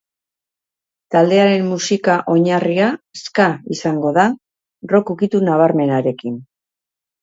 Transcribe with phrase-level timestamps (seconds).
[1.15, 2.89] Taldearen musika oinarria
[3.23, 4.27] ska izango da,
[4.97, 6.47] rock ukitu nabarmenarekin.